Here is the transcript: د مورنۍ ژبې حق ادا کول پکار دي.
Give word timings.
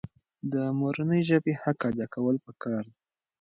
د 0.53 0.53
مورنۍ 0.79 1.21
ژبې 1.29 1.53
حق 1.61 1.79
ادا 1.89 2.05
کول 2.13 2.35
پکار 2.45 2.83
دي. 2.91 2.95